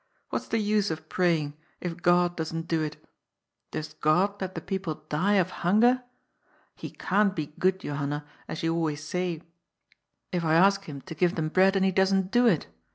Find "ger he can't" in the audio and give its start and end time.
5.81-7.35